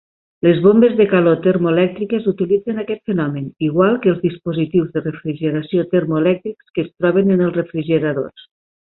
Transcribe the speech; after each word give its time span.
Les 0.45 0.59
bombes 0.61 0.93
de 1.01 1.05
calor 1.11 1.35
termoelèctriques 1.43 2.25
utilitzen 2.31 2.83
aquest 2.85 3.03
fenomen, 3.13 3.45
igual 3.69 4.01
que 4.07 4.11
els 4.15 4.25
dispositius 4.25 4.91
de 4.97 5.07
refrigeració 5.07 5.89
termoelèctrics 5.95 6.75
que 6.77 6.87
es 6.89 6.93
troben 6.99 7.35
en 7.39 7.49
els 7.51 7.59
refrigeradors. 7.65 8.53